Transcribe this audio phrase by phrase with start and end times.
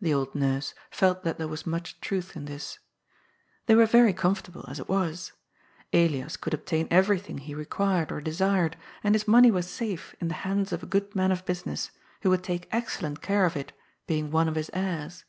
[0.00, 2.80] The old nurse felt that there was much truth in this.
[3.66, 5.30] They were very comfortable, as it was;
[5.92, 10.34] Elias could obtain eirerything he required or desired, and his money was safe in the
[10.42, 13.72] hands of a good man of business, who would take excellent care of it,
[14.08, 15.24] being one of his heirs.